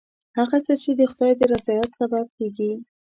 هغه 0.37 0.57
څه 0.65 0.73
چې 0.81 0.91
د 0.99 1.01
خدای 1.11 1.31
د 1.39 1.41
رضایت 1.53 1.89
سبب 1.99 2.25
کېږي. 2.37 2.71